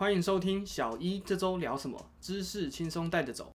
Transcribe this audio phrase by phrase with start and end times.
[0.00, 3.52] 欢迎收听小一这周聊什么，知识轻松带着走。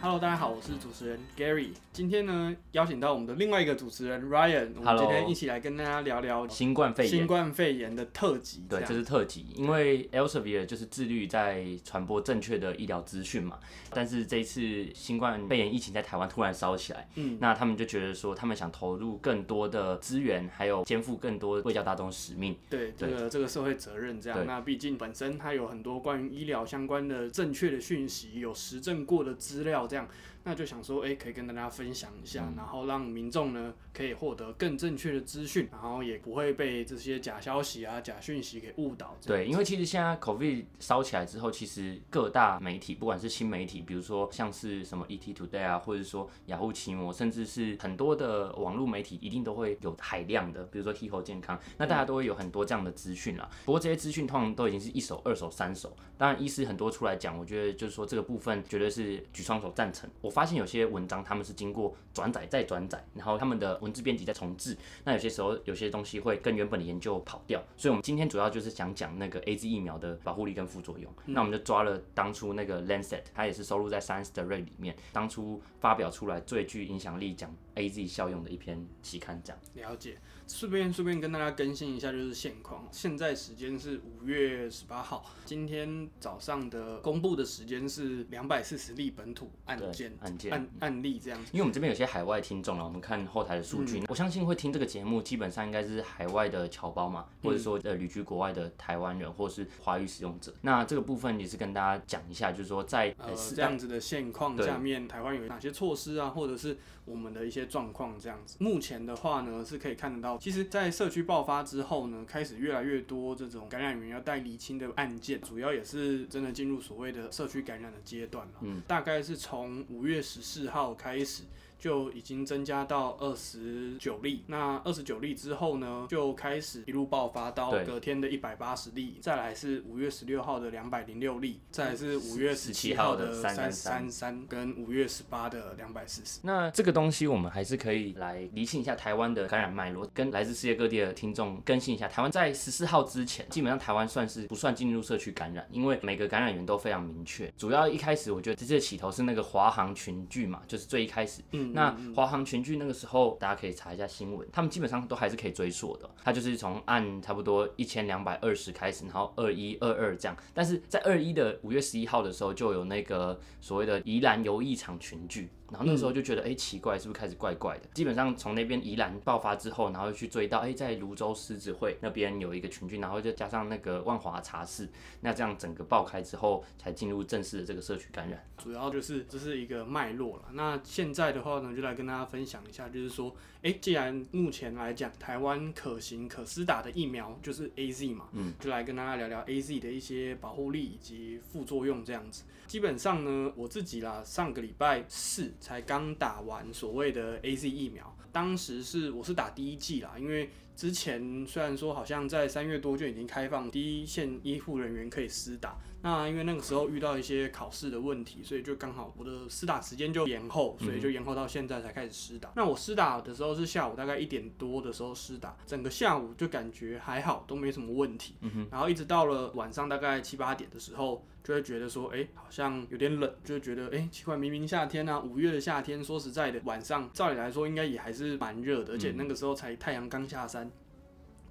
[0.00, 1.72] Hello，大家好，我是主持人 Gary。
[1.94, 8.64] 今天呢，邀请到我们的另外一个主持人 Ryan，我们今天一起来跟大家聊聊新冠肺炎，新冠肺炎的特辑。
[8.68, 13.60] 对，样这是特辑，因为 Elsevier 就是致力在传播正确的医疗资讯嘛。
[13.90, 22.56] 但是这一次新冠肺炎疫情在台湾突然烧起来，嗯，那他们就觉得说，他们想投入更多的资源，还有肩负更多为教大众使命。
[22.68, 24.44] 对这对个这个社会责任这样。
[24.44, 30.08] 那毕竟本身它有很多关于医疗相关的正确的讯息，有实证过的资料这样。
[30.44, 39.16] 那就想说，哎、可以跟大家分享一下，嗯然后让民众呢可以获得更正确的资讯，然后也不会被这些假消息啊、假讯息给误导。
[39.26, 53.48] 对，因为其实现在 COVID 烧起来之后，其实各大媒体，不管是新媒体，比如说像是什么 ET Today 啊，或者说雅虎奇摩，甚至是很多的网络媒体，一定都会有海量的，比如说 Hiho 健康，那大家都会有很多这样的资讯啦。
[53.64, 55.96] 不过这些资讯通常都已经是一手、二手、三手。
[56.18, 60.08] 当然，医师很多出来讲，我觉得就是说这个部分绝对是举双手赞成。
[60.20, 71.10] 我发现有些文章他们是经过转载再转载，然后他们的文字编辑再重置，那有些时候有些东西会跟原本的研究跑掉，所以我们今天主要就是想讲那个 A Z 疫苗的保护力跟副作用。
[71.26, 79.90] 那我们就抓了当初那个 Lancet，它也是收录在 Science Direct 里面，当初发表出来最具影响力讲 A Z 效用的一篇期刊，这样。
[79.90, 80.18] 了解。
[80.46, 82.86] 顺便顺便跟大家更新一下，就是现况。
[82.92, 91.50] 现在时间是五月十八号，今天早上的公布的时间是两百四十例本土案件案件案案例这样子。
[91.52, 100.54] 因为我们这边有些海外听众了，我们看后台的数据，我相信会听这个节目，基本上应该是海外的侨胞嘛，或者说呃旅居国外的台湾人，或是华语使用者。
[100.60, 108.56] 那这个部分也是跟大家讲一下，就是说在呃这样子的现况下面，台湾有哪些措施啊，或者是我们的一些状况这样子。
[108.60, 118.52] 目前的话呢，是可以看得到，其实，在社区爆发之后呢，开始越来越多这种感染源要带离清的案件，主要也是真的进入所谓的社区感染的阶段了。
[118.62, 121.42] 嗯，大概是从五月十四号开始。
[121.84, 136.40] 就已经增加到二十九例，那二十九例之后呢，就开始一路爆发到隔天的一百八十例，再来是五月十六号的两百零六例，再来是五月十七17号的三333三三，跟五月十八的两百四十。
[136.42, 142.08] 那这个东西我们还是可以来厘清一下台湾的感染脉络，跟来自世界各地的听众更新一下。
[142.08, 147.52] 台湾在十四号之前，基本上台湾算是不算进入社区感染，因为每个感染源都非常明确。
[147.58, 151.42] 主要一开始我觉得这次的起头是那个华航群聚嘛，就是最一开始。
[151.50, 156.08] 嗯，那华航群聚那个时候，大家可以查一下新闻，他们基本上都还是可以追溯的。
[156.22, 160.36] 他就是从按差不多一千两百二十开始，然后二一、二二这样。
[160.54, 165.50] 但是在二一的五月十一号的时候，就有那个所谓的宜兰游艺场群聚。
[165.74, 167.88] 然后那时候就觉得，哎、奇怪，是不是开始怪怪的？
[167.94, 174.88] 基本上从那边宜兰爆发之后，然后去追到，哎、在泸州狮子会那边有一个群聚，然后就加上那个万华茶室，
[175.22, 178.40] 那这样整个爆开之后，才进入正式的这个社区感染。
[178.56, 180.44] 主要就是这是一个脉络了。
[180.52, 192.44] 那现在的话呢，就来跟大家分享一下，就是说，诶，既然目前来讲，台湾可行可施打的疫苗就是 A Z 嘛，嗯，就来跟大家聊聊 A Z 的一些保护力以及副作用这样子。
[192.66, 212.52] 基本上呢，我自己啦，上个礼拜四才刚打完所谓的 A Z 疫苗，当时是我是打第一剂啦，因为之前虽然说好像在三月多就已经开放第一线医护人员可以施打，那因为那个时候遇到一些考试的问题，所以就刚好我的施打时间就延后，所以就延后到现在才开始施打。
[212.56, 218.34] 那我施打的时候是下午大概一点多的时候施打，整个下午就感觉还好，都没什么问题。
[218.70, 230.63] 然后一直到了晚上大概七八点的时候，就会觉得说，哎、好像有点冷，就会觉得，哎、奇怪，明明夏天啊，五月的夏天，说实在的，晚上照理来说应该也还是蛮热的，而且那个时候才太阳刚下山，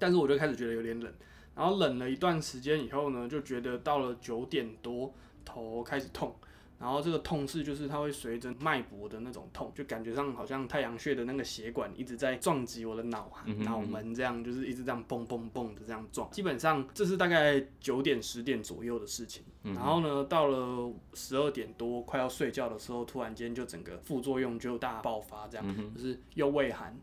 [0.04, 1.10] 但是我就开始觉得有点冷，
[1.54, 5.10] 然后冷了一段时间以后呢，就觉得到了九点多
[5.46, 6.36] 头开始痛。
[6.78, 16.30] 然后这个痛是就是它会随着脉搏的那种痛，就感觉上好像太阳穴的那个血管一直在撞击我的脑脑门，这样就是一直这样蹦蹦蹦的这样撞。
[16.32, 19.42] 基本上这是大概九点十点左右的事情。
[19.62, 26.94] 嗯然后呢，到了十二点多快要睡觉的时候，突然间就整个副作用就大爆发，这样、嗯就是又畏寒。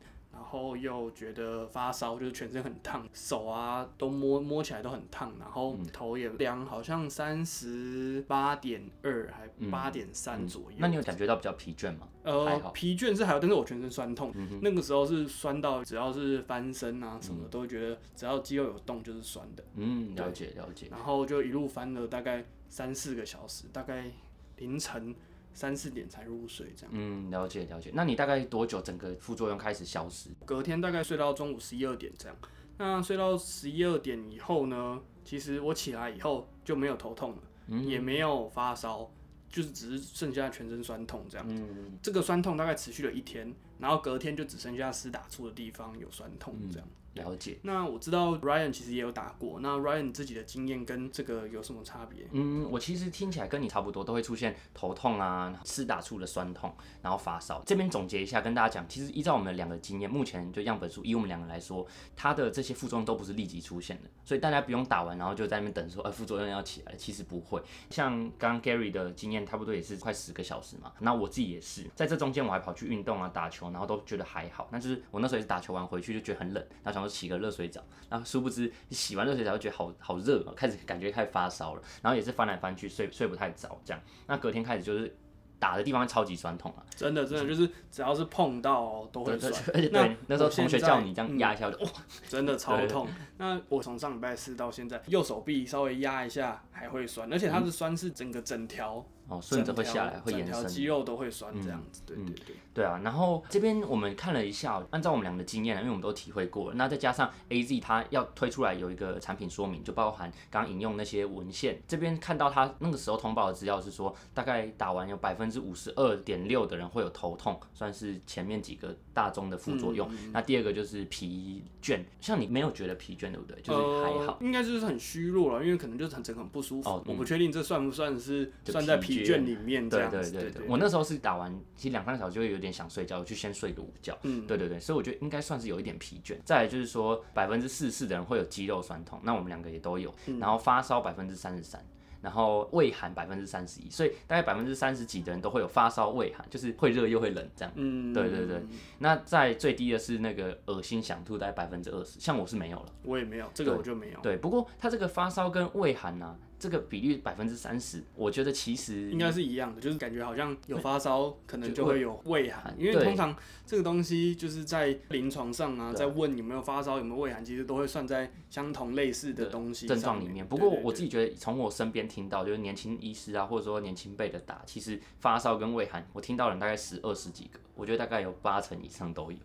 [0.42, 10.72] 然后又觉得发烧，就是全身很烫，手啊都摸摸起来都很烫，然后嗯头也凉好像三十八点二还八点三左右。
[10.72, 12.08] 嗯那你有感觉到比较疲倦吗？
[12.24, 20.88] 呃疲倦是还有，但是我全身酸痛，嗯那个时候是酸到只要是翻身啊什么的，都会觉得只要肌肉有动就是酸的，嗯，了解了解。
[20.90, 24.12] 然后就一路翻了大概三四个小时，大概
[24.58, 25.16] 凌晨
[25.54, 26.92] 三四点才入睡这样。
[26.94, 27.92] 嗯，了解了解。
[27.94, 30.30] 那你大概多久整个副作用开始消失？
[30.46, 32.38] 隔天大概睡到中午十一二点这样。
[32.78, 39.12] 那睡到十一二点以后呢，其实我起来以后就没有头痛了，也没有发烧，
[39.50, 41.46] 就是只是剩下全身酸痛这样。
[41.48, 46.88] 嗯，这个酸痛大概持续了一天，然后隔天就只剩下施打处的地方有酸痛这样。
[47.14, 47.58] 了解。
[47.64, 52.26] 那我知道 Ryan 其实也有打过，那 Ryan 自己的经验跟这个有什么差别？
[52.32, 57.62] 嗯，我其实听起来跟你差不多，都会出现头痛啊、刺打处的酸痛，然后发烧。
[57.66, 61.86] 这边总结一下，跟大家讲，其实依照我们两个经验，目前就样本数以我们两个来说，
[62.16, 67.62] 它的这些副作用都不是立即出现的，所以大家不用打完然后就在那边等说，呃，副作用要起来，其实不会。
[67.90, 70.92] 像刚刚 Gary 的经验，差不多也是快十个小时嘛。
[71.00, 74.70] 那我自己也是，在这中间我还跑去运动啊、打球，然后都觉得还好。
[74.72, 77.82] 那就是我那时候也是打球完回去就觉得很冷，然后想说洗个热水澡。
[78.10, 84.02] 然后殊不知洗完热水澡就觉得好好热啊，开始感觉开始发烧了，然后也是翻来翻去睡睡不太着这样。
[84.28, 85.16] 那隔天开始就是
[85.58, 89.54] 打的地方超级酸痛啊，真的真的就是只要是碰到都会酸。
[89.74, 91.90] 而且对那时候同学叫你这样压一下，哇，
[92.28, 93.08] 真的超痛。
[93.38, 99.06] 那我从上礼拜四到现在，右手臂稍微压一下还会酸，而且它的酸是整个整条。
[99.32, 103.00] 哦，顺着会下来，会延伸，肌肉都会酸这样子，对对对，对啊。
[103.02, 120.12] 然后这边我们看了一下，按照我们俩的经验因为我们都体会过了，那再加上 A Z 它要推出来有一个产品说明，就包含刚刚引用那些文献，这边看到它那个时候通报的资料是说，大概打完有百分之五十二点六的人会有头痛，算是前面几个大宗的副作用。
[120.34, 123.62] 那第二个就是疲倦，像你没有觉得疲倦对不对？
[123.62, 126.90] 就是还好，应该就是很虚弱了，因为可能就是很整个很不舒服。
[126.90, 129.21] 哦，我不确定这算不算是算在疲。
[129.24, 134.18] 卷里面对对对对，我那时候是打完，其实两三个小时就会有点想睡觉，就先睡个午觉。
[134.24, 136.36] 嗯，对对对，所以我觉得应该算是有一点疲倦。
[136.44, 140.14] 再来就是说，百分之四十四的人会有肌肉酸痛，那我们两个也都有。
[140.40, 141.84] 然后发烧百分之三十三，
[142.22, 147.72] 然后胃寒百分之三十一，所以大概百分之三十几的人都会有发烧、胃寒，就是会热又会冷这样。
[147.76, 148.62] 嗯，对对对。
[149.00, 154.20] 那在最低的是那个恶心想吐，大概百分之二十，像我是没有了，我也没有，这个我就没有。
[154.22, 156.38] 对，不过他这个发烧跟胃寒呢？
[156.62, 163.36] 这个比率百分之三十，我觉得其实应该是一样的，就是感觉好像有发烧，可能就会有胃寒，因为通常
[163.66, 170.46] 这个东西就是在临床上啊，在问有没有发烧、有没有胃寒，其实都会算在相同类似的东西症状里面。
[170.46, 179.40] 不过我自己觉得，从我身边听到，就是年轻医师啊，或者说年轻辈的打，其实发烧跟胃寒，我听到人大概十二十几个，我觉得大概有八成以上都有。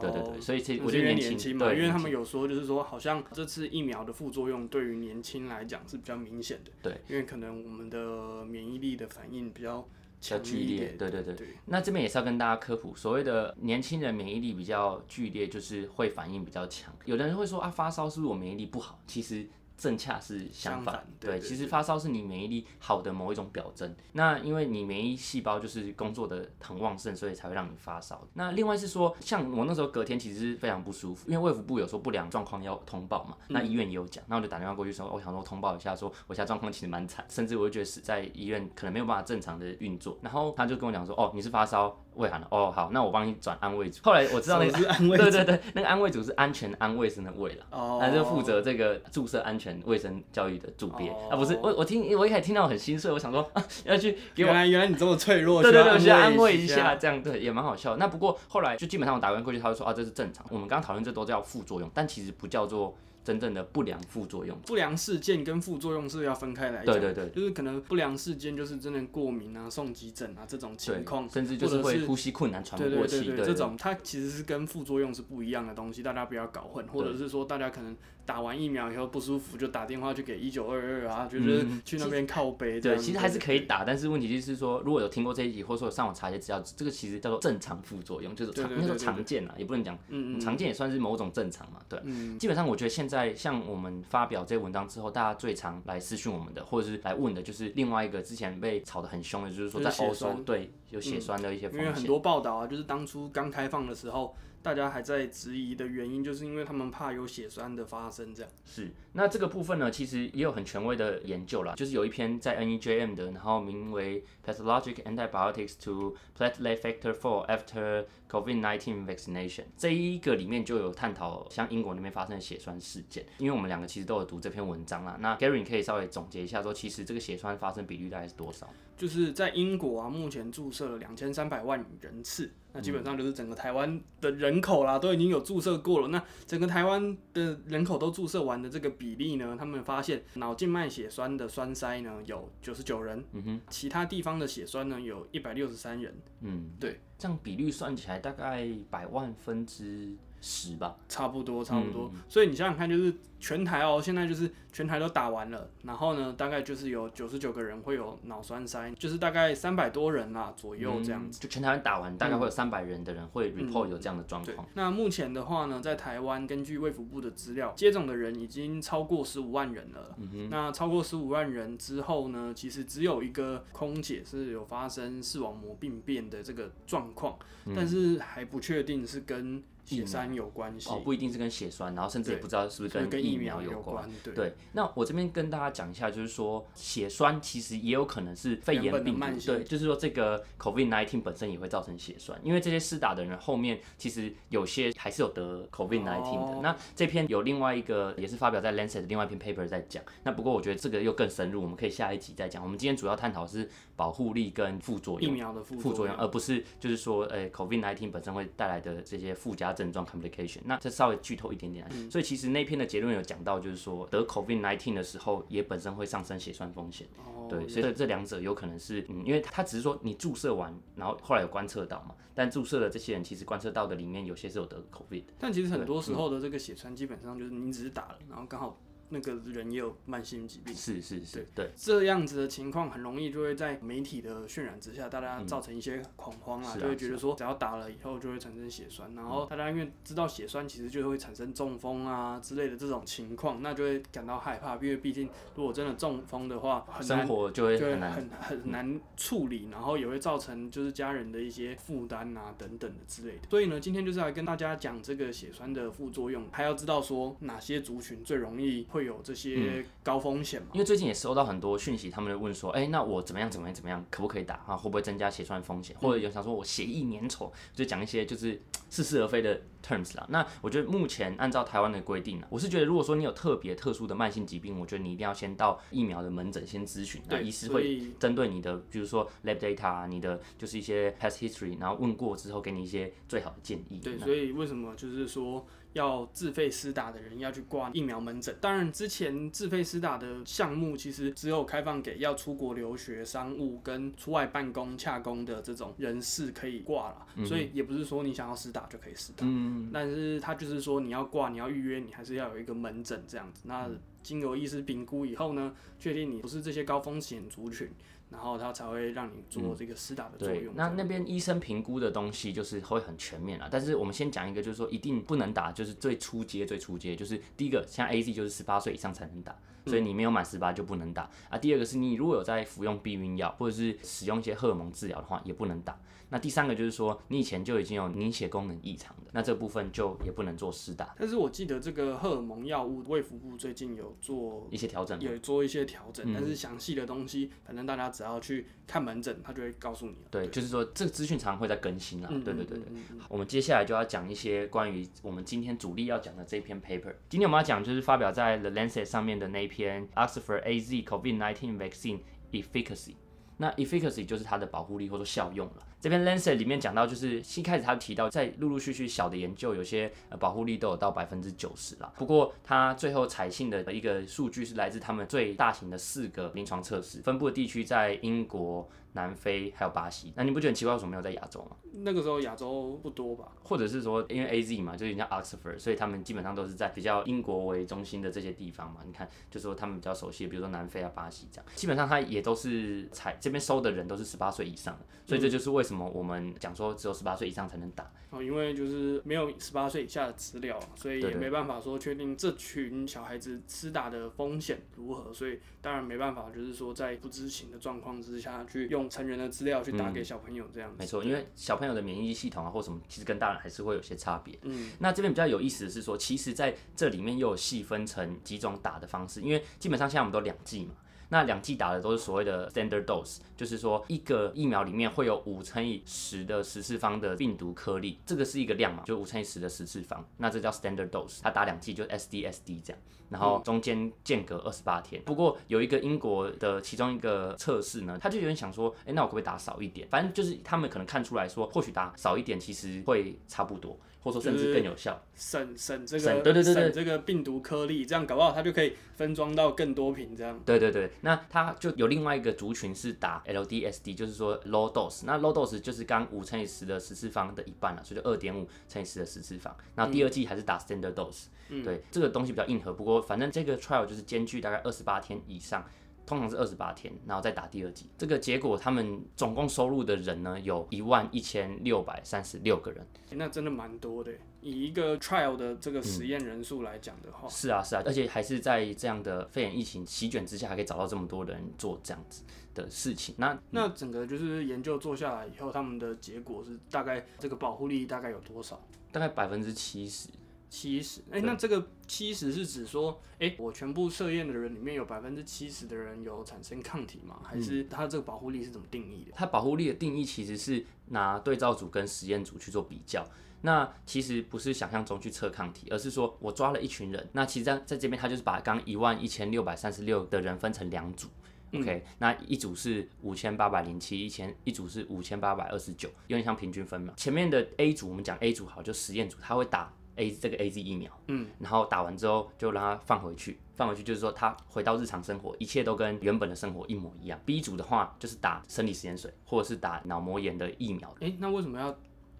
[0.00, 6.72] 对对对，所以其实我觉得年轻嘛，因为他们有说，就是说好像这次疫苗的副作用对于年轻来讲是比较明显的。
[6.82, 9.88] 对，因为可能我们的免疫力的反应比较比
[10.20, 10.94] 较剧烈。
[10.98, 11.36] 对对对。
[11.66, 16.94] 那这边也是要跟大家科普，所谓的年轻人免疫力比较剧烈，就是会反应比较强。
[17.04, 18.98] 有的人会说啊，发烧是不是我免疫力不好？
[19.06, 19.46] 其实。
[19.76, 23.94] 正恰是相反，对，其实发烧是你免疫力好的某一种表征。
[24.12, 28.26] 那因为你免疫细胞就是工作的很旺盛，所以才会让你发烧。
[28.34, 40.18] 那另外是说，像我那时候隔天其实是非常不舒服，因为卫福部有说不良状况要通报嘛，那医院也有讲，那我就打电话过去说，我想说通报一下，说我现在状况其实蛮惨，甚至我就觉得是在医院可能没有办法正常的运作。
[40.22, 41.94] 然后他就跟我讲说，哦，你是发烧。
[42.16, 44.00] 胃寒了哦，好，那我帮你转安慰组。
[44.02, 57.96] 后来我知道那个是安慰对对对，那个安慰组是安全安卫生的卫了，哦，他就负责这个注射安全卫生教育的组别啊，不是我我听我一开始听到很心碎，我想说啊要去给我，原来原来你这么脆弱，对对对，需要安慰一下，这样对也蛮好笑。
[57.96, 62.96] 那不过后来就基本上我打完过去，他就说啊这是正常，我们刚刚讨论这都叫副作用，但其实不叫做。
[63.26, 66.94] 真正的不良副作用，不良事件跟副作用是要分开来讲。
[66.94, 77.96] 对对对，就是可能不良事件就是真的过敏啊、送急诊啊这种情况，甚至就是会呼吸困难、喘不过气，这种它其实是跟副作用是不一样的东西，大家不要搞混，或者是说大家可能。
[78.26, 82.80] 打完疫苗以后不舒服，就打电话去给一九二二啊，就是去那边靠背。
[82.80, 89.96] 对，其实还是可以打，但是问题就是说，如果有听过这一集，或者说上网查一些资料，这个其实叫做正常副作用，就是常那时候常见啊，也不能讲，
[90.40, 91.80] 常见也算是某种正常嘛。
[91.88, 92.00] 对，
[92.38, 101.86] 基本上我觉得现在像我们发表这些文章之后，大家最常来私讯我们的，或者是来问的，就是另外一个之前被炒得很凶的，就是说在欧洲对有血栓的一些风险。
[101.86, 104.34] 因为很多报道啊，就是当初刚开放的时候。
[104.66, 108.90] 大家还在质疑的原因，就是因为他们怕有血栓的发生，这样是。
[109.12, 125.16] 那这个部分呢，其实也有很权威的研究啦，就是有一篇在 NEJM 的，然后名为 Pathologic Antibiotics to Platelet Factor Four After COVID-19 Vaccination 这一个里面就有探讨像英国那边发生的血栓事件，因为我们两个其实都有读这篇文章啦。
[125.20, 128.68] 那 Gary 可以稍微总结一下，说其实这个血栓发生比率大概是多少？
[128.96, 132.50] 就是在英国啊，目前注射了两千三百万人次。
[132.72, 136.08] 那基本上就是整个台湾的人口啦，都已经有注射过了。
[136.08, 150.14] 那整个台湾的人口都注射完的这个比例呢，他们发现脑静脉血栓的栓塞呢有九十九人，嗯哼，其他地方的血栓呢有一百六十三人，嗯，对，这样比率算起来大概百万分之
[150.46, 150.96] 十吧。
[151.08, 152.08] 差不多差不多。
[152.14, 161.38] 嗯所以你想想看，就是全台哦，现在就是全台都打完了，然后呢，大概就是有九十九个人会有脑栓塞，就是大概三百多人啦左右这样子。
[161.38, 170.14] 嗯就全台湾打完，大概会有三百人的人会 report 有这样的状对况。，那目前的话呢，在台湾根据卫福部的资料，接种的人已经超过十五万人了。
[170.18, 177.38] 嗯那超过十五万人之后呢，其实只有一个空姐是有发生视网膜病变的这个状况，
[177.74, 184.08] 但是还不确定是跟血栓有关系，哦，不一定是跟血栓，然后甚至也不知道是不是跟疫苗有关。
[184.22, 196.10] 对，对，那我这边跟大家讲一下，就是说血栓其实也有可能是肺炎病毒对，就是说这个 COVID 1 9本身也会造成血栓，因为这些施打的人后面其实有些还是有得 COVID 1 9的。
[196.10, 202.62] 哦那这篇有另外一个也是发表在 Lancet 的另外一篇 paper 在讲，那不过我觉得这个又更深入，我们可以下一集再讲。
[202.62, 205.30] 我们今天主要探讨是保护力跟副作用。
[205.30, 210.60] 疫苗的副副作用，而不是就是说，呃，COVID 1 9本身会带来的这些附加症状 complication。
[210.64, 217.06] 那这稍微剧透一点点啊，嗯所以其实那篇的结论有讲到，就是说得 COVID 1 9的时候，也本身会上升血栓风险。
[217.18, 225.22] 哦对，所以这这两者有可能是，嗯，因为它只是说你注射完，然后后来有观测到嘛，但注射的这些人其实观测到的里面有些是有得 COVID。
[225.38, 228.76] 但其实很多时候的这个血栓，基本上就是你只是打了，然后刚好
[229.08, 230.74] 那个人也有慢性疾病。
[230.74, 247.76] 是是是，对，这样子的情况很容易就会在媒体的渲染之下，大家造成一些恐慌啊，就会觉得说只要打了以后就会产生血栓，然后大家因为知道血栓其实就会产生中风啊之类的这种情况，那就会感到害怕，因为毕竟如果真的中风的话，很难生活就会。
[247.96, 253.48] 很很难处理，然后也会造成就是家人的一些负担啊等等的之类的。
[253.48, 260.68] 所以呢，今天就是来跟大家讲这个血栓的副作用，还要知道说哪些族群最容易会有这些高风险嘛。
[260.72, 264.76] 因为最近也收到很多讯息，他们就问说，哎、那我怎么样怎么样怎么样，可不可以打啊？
[264.76, 265.94] 会不会增加血栓风险？
[265.98, 270.26] 或者有想说我血液粘稠，就讲一些就是似是而非的 terms 啦。
[270.30, 284.00] 那我觉得目前按照台湾的规定呢，我是觉得如果说你有特别特殊的慢性疾病，我觉得你一定要先到疫苗的门诊先咨询，那对，医师会针对你的，比如说 lab data 啊，你的就是一些 past history，然后问过之后给你一些最好的建议。
[284.00, 288.54] 对，所以为什么就是说要自费施打的人要去挂疫苗门诊？
[288.60, 299.46] 当然，之前自费施打的项目其实只有开放给要出国留学、商务跟出外办公、洽工的这种人士可以挂啦，所以也不是说你想要施打就可以施打。
[299.46, 303.62] 嗯，但是他就是说你要挂，你要预约，你还是要有一个门诊这样子。
[303.64, 303.88] 那
[304.22, 307.88] 经由医师评估以后呢，确定你不是这些高风险族群，
[308.28, 313.68] 然后他才会让你做这个施打的作对用。，那那边医生评估的东西就是会很全面啦。
[313.70, 319.56] 但是我们先讲一个，就是说一定不能打，就是最初阶、最初阶，就是第一个，像 A Z 就是十八岁以上才能打，
[319.86, 321.56] 所以你没有满十八就不能打啊。
[321.56, 325.96] 第二个是你如果有在服用避孕药或者是使用一些荷尔蒙治疗的话，也不能打。
[326.28, 335.20] 那第三个就是说，你以前就已经有凝血功能异常的，那这部分就也不能做施打但是我记得这个荷尔蒙药物，卫福部最近有做一些调整。
[335.20, 340.28] 有做一些调嗯整，但是详细的东西，反正大家只要去看门诊，他就会告诉你了。
[340.30, 342.28] 对，就是说这个资讯常常会在更新啦。
[342.30, 342.88] 嗯对对对对。
[343.28, 347.14] 我们接下来就要讲一些关于我们今天主力要讲的这篇 paper。
[347.28, 353.14] 今天我们要讲就是发表在 The Lancet 上面的那一篇 Oxford AZ COVID-19 Vaccine Efficacy。
[353.58, 355.86] 那 efficacy 就是它的保护力或者说效用了。
[356.06, 362.12] 这篇 Lancet 里面讲到，就是一开始他提到，在陆陆续续小的研究，有些呃保护力都有到百分之九十啦。
[362.16, 370.32] 不过他最后采信的一个数据是来自他们最大型的四个临床测试，分布的地区在英国、南非还有巴西。
[370.36, 371.76] 那你不觉得很奇怪，为什么没有在亚洲吗？
[372.04, 373.48] 那个时候亚洲不多吧？
[373.64, 379.00] 或者是说，因为 A Z 嘛，就是人家 Oxford，所以他们基本上都是在比较英国为中心的这些地方嘛。
[379.04, 388.10] 你看，就说他们比较熟悉，比如说南非啊、巴西这样，基本上他也都是采这边收的人都是十八岁以上的，所以这就是为什么我们讲说只有十八岁以上才能打。
[388.30, 400.96] 哦，因为就是没有十八岁以下的资料，所以也没办法说确定这群小孩子施打的风险如何，所以当然没办法，就是说在不知情的状况之下去用成人的资料去打给小朋友这样子。
[400.98, 404.58] 没错，因为小朋友的免疫系统啊或什么，其实跟大人还是会有些差别。
[404.62, 410.94] 嗯，那这边比较有意思的是说，其实在这里面又有细分成几种打的方式，因为基本上现在我们都两剂嘛。
[411.28, 421.40] 那两剂打的都是所谓的 standard dose，就是说一个疫苗里面会有五乘以十的十次方的病毒颗粒，这个是一个量嘛，就五乘以十的十次方，那这叫 standard dose。
[421.42, 425.20] 他打两剂就 SDSD 这样，然后中间间隔二十八天。
[425.24, 430.06] 不过有一个英国的其中一个测试呢，他就有点想说，哎，那我可不可以打少一点？
[430.08, 433.98] 反正就是他们可能看出来说，或许打少一点其实会差不多。
[434.26, 440.60] 或者说甚至更有效，省省这个省对对对省这个病毒颗粒，这样搞不好它就可以分装到更多瓶这样。
[440.66, 449.72] 对对对，那它就有另外一个族群是打 LDSD，就是说 low dose，那 low dose 就是刚五乘以十的十次方的一半了，所以就二点五乘以十的十次方。
[449.94, 451.44] 那第二季还是打 standard dose，
[451.84, 455.86] 对，这个东西比较硬核，不过反正这个 trial 就是间距大概二十八天以上。
[456.26, 458.06] 通常是二十八天，然后再打第二剂。
[458.18, 463.06] 这个结果，他们总共收入的人呢，有一万一千六百三十六个人。
[463.30, 467.48] 那真的蛮多的，以一个 trial 的这个实验人数来讲的话。
[467.48, 472.42] 是啊，是啊，而且还是在这样的肺炎疫情席卷之下，还可以找到这么多人做这样子
[472.74, 473.34] 的事情。
[473.38, 478.80] 那那整个就是研究做下来以后，他们的结果是大概这个保护力大概有多少？
[479.12, 480.28] 大概百分之七十。
[480.68, 487.40] 七十，哎，那这个七十是指说，哎，我全部测验的人里面有百分之七十的人有产生抗体吗？
[487.44, 489.32] 还是它这个保护力是怎么定义的？
[489.34, 493.24] 它保护力的定义其实是拿对照组跟实验组去做比较。
[493.62, 501.28] 那其实不是想象中去测抗体，而是说我抓了一群人，那其实在在这边他就是把刚一万一千六百三十六的人分成两组
[501.72, 507.14] ，OK，那一组是五千八百零七，一千一组是五千八百二十九，有点像平均分嘛。
[507.16, 509.92] 前面的 A 组我们讲 A 组好，就实验组他会打。
[510.16, 517.38] A 这个 A Z 疫苗，嗯，然后打完之后就让它放回去，放回去就是说它回到日常生活，一切都跟原本的生活一模一样。
[517.44, 521.14] B 组的话就是打生理实验水，或者是打脑膜炎的疫苗。
[521.20, 521.96] 哎，那为什么要？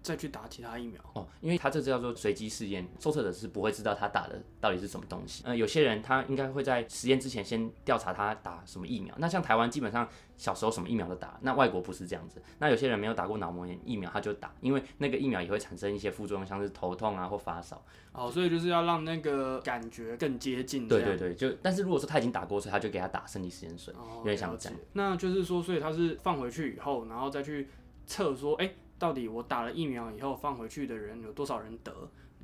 [0.07, 5.43] 再去打其他疫苗哦，因为他这叫做随机试验，受测者是不会知道他打的到底是什么东西。
[5.45, 9.13] 呃，有些人他应该会在实验之前先调查他打什么疫苗。
[9.17, 12.41] 那像台湾基本上小时候什么疫苗都打，那外国不是这样子。
[12.59, 17.83] 那有些人没有打过脑膜炎疫苗，他就打，因为那个疫苗也会产生一些副作用，像是头痛啊或发烧。
[18.13, 20.87] 哦，所以就是要让那个感觉更接近。
[20.87, 24.79] 对对对，就但是如果说他已经打过，所以他就给他打生理实验水，有点像这样。
[24.93, 27.67] 那就是说，所以他是放回去以后，然后再去
[28.05, 28.71] 测说，哎。
[28.99, 31.93] 到底我打了疫苗以后放回去的人有多少人得？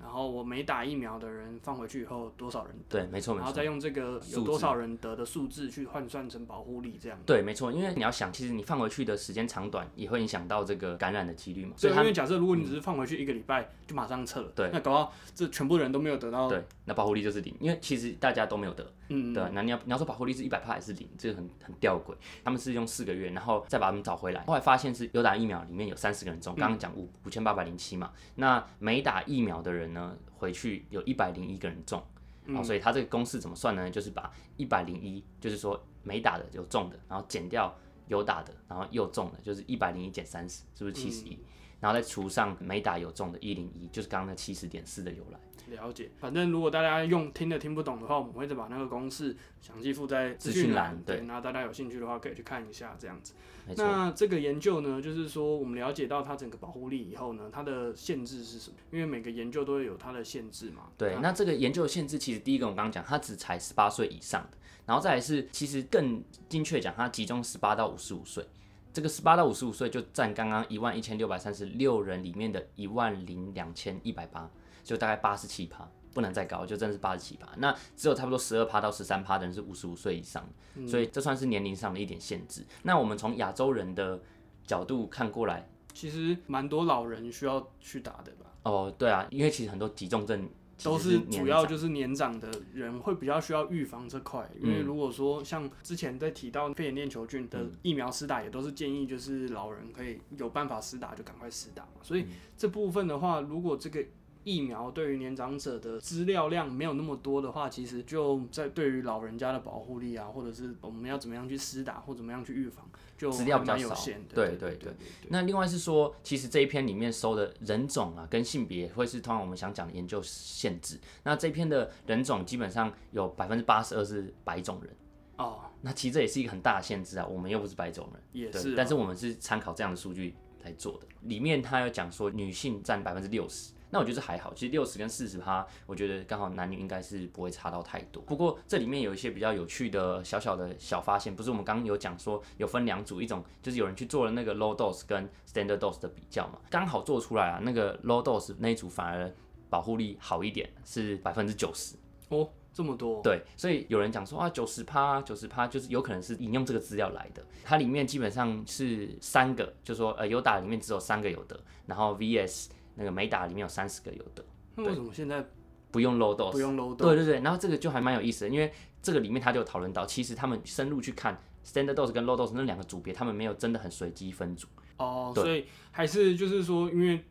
[0.04, 2.76] 然后我没打疫苗的人放回去以后多少人？
[2.90, 3.44] 对，没错，没错。
[3.44, 7.18] 然后再用这个有多少人得的数字去换算成保护力，这样。
[7.26, 11.74] 对，没错，因为你要想，其实你放回去的时间长短也会影响到这个感染的几率嘛。
[11.78, 18.86] 所以，因为假设如果你只是放回去一个礼拜就马上测，对，那搞到这全部人都没有得到，对，那保护力就是零，因为其实大家都没有得。
[19.10, 22.16] 嗯，对，那你要你要说保护力是一百帕还是零，这个很很吊诡。
[22.44, 32.02] 他们是用四个月，然后再把他们找回来，后来发现是有打疫苗里面有三十个人中，刚刚讲五五千八百零七嘛，那没打疫苗的人呢，回去有一百零一个人中，
[32.46, 33.90] 然后所以他这个公式怎么算呢？
[33.90, 37.74] 就是把一百零一，就是说没打的有中的，然后减掉
[38.08, 41.38] 有打的，然后又中的，就是一百零一减三十，是不是七十一？
[41.80, 45.40] 然后再除上没打有中的一零一，就是刚刚那七十点四的由来。
[45.70, 51.02] 了解，反正如果大家用听的听不懂的话，我们会再把那个公式详细附在资讯栏。
[51.06, 53.34] 对，那大家有兴趣的话可以去看一下这样子。
[53.78, 58.76] 那这个研究呢，就是说我们了解到它整个保护力以后呢，它的限制是什么？
[58.92, 60.90] 因为每个研究都会有它的限制嘛。
[60.98, 68.46] 对，那这个研究的限制其实第一个我刚刚讲，它只才十八岁以上的，然后再来是其实更精确讲，它集中十八到五十五岁。
[68.92, 74.48] 这个十八到五十五岁就占刚刚一万一千六百三十六人里面的一万零两千一百八。
[74.84, 77.48] 就大概八十七趴，不能再高，就真的是八十七趴。
[77.58, 80.48] 那只有差不多十二趴到十三趴的人是五十五岁以上，
[80.88, 82.66] 所以这算是年龄上的一点限制。
[82.84, 84.22] 那我们从亚洲人的
[84.66, 88.46] 角度看过来，其实蛮多老人需要去打的吧？
[88.64, 90.50] 哦，对啊，因为其实很多急重症
[90.82, 94.50] 都是主要就是年长的人会比较需要预防这块。
[94.60, 102.02] 因为如果说像之前在提到肺炎链球菌的疫苗施打，也都是建议就是老人可以有办法施打就赶快施打嘛。
[102.02, 102.26] 所以
[102.58, 104.04] 这部分的话，如果这个
[104.44, 112.86] 疫苗对于年长者的资料量没有那么多的话，其实就在对于老人家的保护力啊，或者是我们要怎么样去施打或怎么样去预防，
[113.18, 113.96] 就资料比较少。
[114.34, 114.94] 对对对。
[115.30, 121.00] 那另外是说，其实这一篇里面收的人种啊跟性别会是通常我们想讲的研究限制。
[121.24, 124.94] 那这篇的人种基本上有百分之八十二是白种人。
[125.38, 125.62] 哦。
[125.82, 128.22] 那其实这也是一个很大的限制啊，我们又不是白种人。
[128.34, 128.76] 也是。
[128.76, 131.08] 但是我们是参考这样的数据来做的。
[131.22, 133.72] 里面他有讲说，女性占百分之六十。
[133.94, 138.24] 那我觉得还好，其实六十跟四十趴，我觉得刚好男女应该是不会差到太多。
[138.24, 149.32] 不过这里面有一些比较有趣的小小的小发现，不是我们刚刚有讲说有分两组，一种就是有人去做了那个 low dose 跟 standard dose 的比较嘛，刚好做出来啊，那个 low dose 那一组反而
[149.70, 151.96] 保护力好一点，是百分之九十。
[152.30, 157.46] 哦，这么多，对，所以有人讲说啊，九十趴，九十趴，就是有可能是引用这个资料来的。
[157.64, 164.44] 它里面基本上是三个，就说呃，有打里面只有三个有的，然后 VS 那个没打里面有三十个有的，
[164.76, 165.46] 那为什么现在
[165.92, 166.52] 不用 low dose？
[166.52, 166.98] 不用 low dose？
[166.98, 174.68] 对对对，然后这个就还蛮有意思的，因为这个里面他就有讨论到，其实他们深入去看 standard dose 跟 low dose 那两个组别，他们没有真的很随机分组。
[174.98, 177.24] 哦，所以还是就是说，因为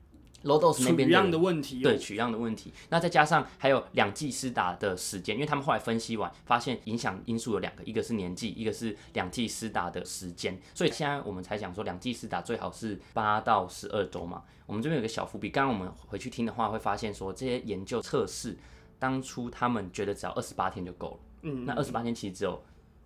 [0.45, 14.43] low dose 那边取样的的问题，对，取样的问题，那再加上还有两剂施打的时间，因为他们后来分析完，发现影响因素有两个，一个是年纪，一个是两剂施打的时间，所以现在我们才讲说两剂施打最好是八到十二周嘛。
[14.67, 18.57] 我们这边有个小伏笔，刚刚我们回去听的话，会发现说这些研究测试，
[18.99, 22.63] 当初他们觉得只要二十八天就够了，嗯，那二十八天其实只有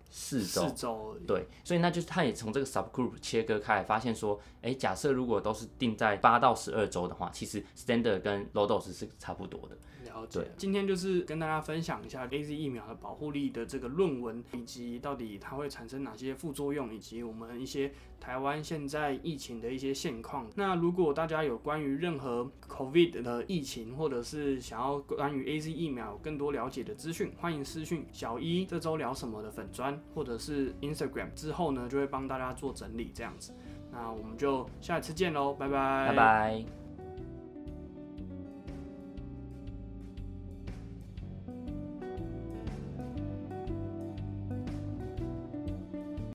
[0.09, 9.77] 四周对，所以那就是他也从这个 subgroup 切割开来，发现说，哎、假设如果都是定在八到十二周的话，其实 standard 跟 low dose 是差不多的。
[10.05, 10.49] 了解。
[10.57, 20.47] 今天就是跟大家分享一下 A Z 疫苗的保护力的这个论文，以及到底它会产生哪些副作用，以及我们一些台湾现在疫情的一些现况。
[20.55, 33.53] 那如果大家有关于任何 COVID 的疫情，或者是想要关于 A Z 疫苗更多了解的资讯，欢迎私讯小一这周聊什么的粉砖，或者是 Instagram，之后呢就会帮大家做整理这样子。
[33.91, 36.86] 那我们就下一次见喽，拜拜，拜拜。